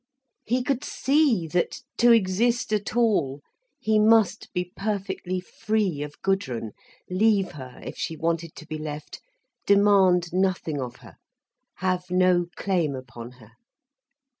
[0.43, 3.43] He could see that, to exist at all,
[3.79, 6.71] he must be perfectly free of Gudrun,
[7.07, 9.21] leave her if she wanted to be left,
[9.67, 11.17] demand nothing of her,
[11.75, 13.51] have no claim upon her.